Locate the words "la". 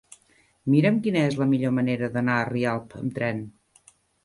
1.41-1.47